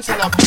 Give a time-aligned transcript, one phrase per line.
[0.00, 0.39] Of official